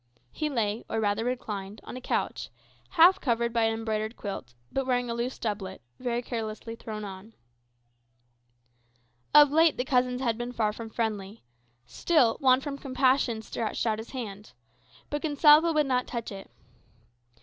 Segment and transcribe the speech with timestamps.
[0.31, 2.49] He lay, or rather reclined, on a couch,
[2.89, 7.35] half covered by an embroidered quilt, but wearing a loose doublet, very carelessly thrown on.
[9.35, 11.43] Of late the cousins had been far from friendly.
[11.85, 14.53] Still Juan from compassion stretched out his hand.
[15.11, 16.49] But Gonsalvo would not touch it.